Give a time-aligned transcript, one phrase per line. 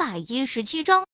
[0.00, 1.06] 百一十七章，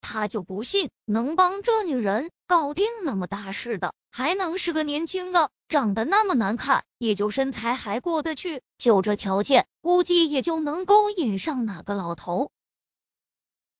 [0.00, 12.50] 他就不信能帮这女人搞定那么大事的，还能是个年轻的，长得那么难看，也就身材还过得去，就这条件，估计也就能勾引上哪个老头。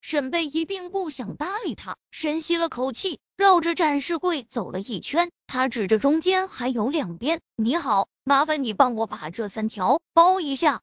[0.03, 10.83] 沈贝一并不想搭理他，深吸了口气，绕着展示柜走了一圈，他指着中间还有两边，你好，麻烦你帮我把这三条包一下。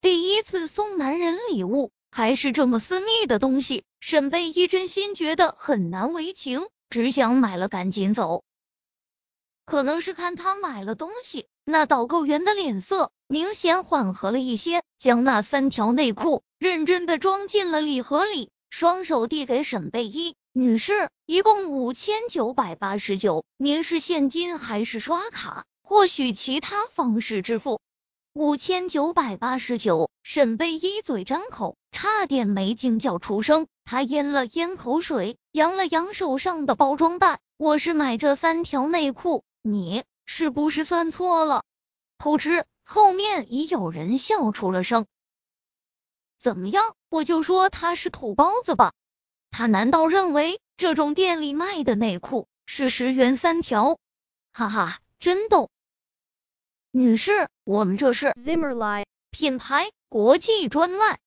[0.00, 8.44] 第一次送男人礼物，还是这么私密的东西，沈贝依真心觉得很难为情，只想买了赶紧走。
[9.66, 25.64] 可能是看他买了东西，那导购员的脸色明显缓和了一些，将那三条内裤认真的装进了礼盒里，双手递给沈贝依女士，一共五千九百八十九，您是现金还是刷卡？
[25.82, 27.80] 或许其他方式支付？
[28.32, 33.66] 五千九百八十九，沈贝依嘴张口，差点没惊叫出声。
[33.86, 37.40] 他咽了咽口水，扬了扬手上的包装袋。
[37.56, 41.64] 我是买这三条内裤，你是不是算错了？
[42.18, 45.06] 偷吃，后面已有人笑出了声。
[46.38, 46.94] 怎么样？
[47.08, 48.92] 我就说他是土包子吧。
[49.50, 53.98] 他难道认为这种店里卖的内裤是十元三条？
[54.52, 55.70] 哈哈，真逗。
[56.90, 61.18] 女士，我们这是 Zimmerli 品牌国际专卖。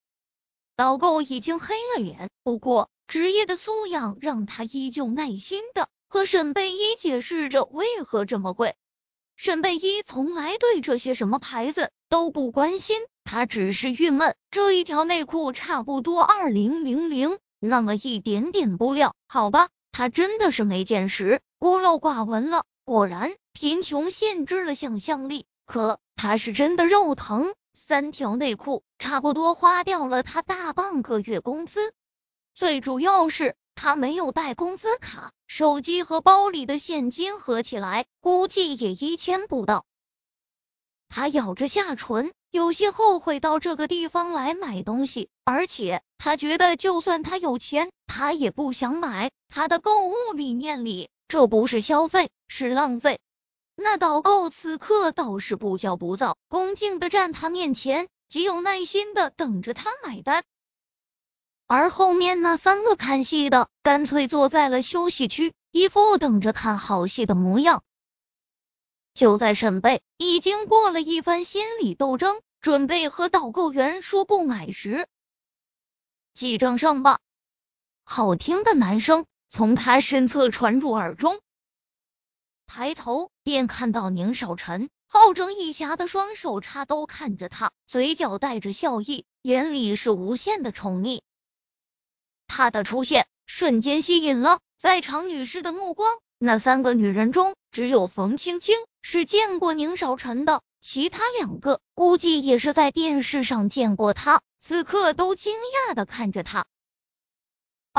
[0.77, 8.75] 导购已经黑了脸，不过职业的素养让他依旧耐心的和沈贝依解释着为何这么贵。
[9.35, 22.65] 沈贝依从来对这些什么牌子都不关心，他只是郁闷，这一条内裤差不多二零零零，那么一点点布料，好吧，他真的是没见识，孤陋寡闻了。
[22.85, 25.47] 果然，贫穷限制了想象力。
[25.65, 27.53] 可他是真的肉疼，
[27.87, 31.93] 三条内裤差不多花掉了他大半个月工资。
[32.53, 39.85] 最主要是他没有带工资卡，手机和包里的现金合起来估计也一千不到。
[41.07, 49.31] 他咬着下唇，有些后悔到这个地方来买东西，而且他觉得就算他有钱，他也不想买。
[49.47, 53.21] 他的购物理念里，这不是消费，是浪费。
[53.79, 60.43] 那导购此刻倒是不骄不躁，恭敬的站他面前，极有耐心的等着他买单。
[61.67, 67.83] 而后面那三个看戏的，干脆坐在了休息区，一副等着看好戏的模样。
[69.13, 75.07] 就在沈贝已经过了一番心理斗争，准备和导购员说不买时，
[76.33, 77.19] 记账上吧。
[78.03, 81.39] 好听的男声从他身侧传入耳中。
[82.67, 91.21] 抬头便看到宁少臣好整以暇的双手插兜看着他，嘴角带着笑意，眼里是无限的宠溺。
[92.45, 96.11] 他的出现瞬间吸引了在场女士的目光。
[96.37, 106.65] 那三个女人中，只有冯青青是见过宁少臣的，其他两个估计也是在电视上见过他，此刻都惊讶的看着他。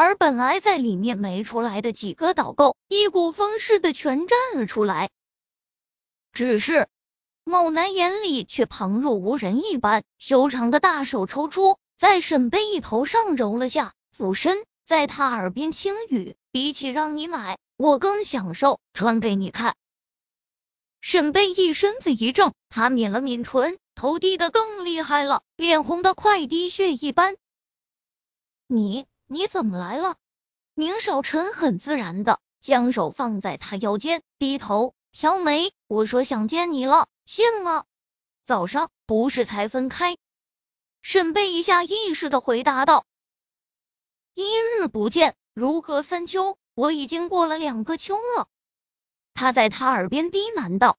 [0.01, 5.11] 而本来在里面没出来的几个导购，一股风似的全站了出来。
[6.33, 6.87] 只是
[7.43, 19.75] 某男眼里却旁若无人一般，修长的大手抽出，在沈贝一头上揉了下，俯身在他耳边轻语：“比起让你买，我更享受穿给你看。”
[21.03, 27.35] 沈贝一身子一怔，他抿了抿唇，头低的更厉害了，脸红的快滴血一般。
[28.69, 29.05] 你。
[29.31, 30.17] 你怎么来了？
[30.73, 35.75] 宁少臣很自然的将手放在他腰间，低头挑眉。
[35.87, 37.85] 我说想见你了，信吗？
[38.47, 40.17] 早上不是才分开？
[41.03, 43.05] 沈贝一下意识的回答道
[44.33, 46.57] ：“一日不见，如隔三秋。
[46.75, 48.49] 我已经过了两个秋了。”
[49.35, 50.97] 他在他耳边低喃道。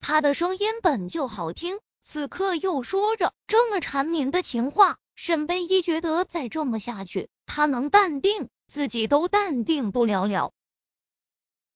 [0.00, 4.98] 他的声音本就好听，此刻又说着这么缠绵的情话。
[5.16, 10.52] 沈贝依觉得再这么下去，他能淡定，自己都淡定不了了。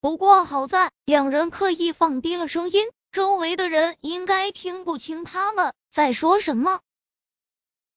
[0.01, 6.81] 不过好在两人刻意放低了声音，周围的人应该听不清他们在说什么，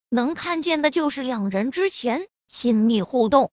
[0.07, 3.51] 能看见的就是两人之前亲密互动